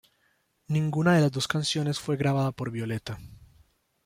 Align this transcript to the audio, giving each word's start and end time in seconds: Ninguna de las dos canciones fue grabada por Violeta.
Ninguna 0.67 1.13
de 1.13 1.21
las 1.21 1.31
dos 1.31 1.47
canciones 1.47 1.99
fue 1.99 2.17
grabada 2.17 2.51
por 2.51 2.71
Violeta. 2.71 3.19